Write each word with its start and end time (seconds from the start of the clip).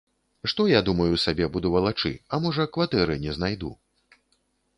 Што 0.51 0.63
я, 0.69 0.79
думаю 0.87 1.19
сабе, 1.25 1.49
буду 1.57 1.67
валачы, 1.75 2.13
а 2.33 2.41
можа, 2.47 2.67
кватэры 2.79 3.19
не 3.27 3.31
знайду. 3.37 3.71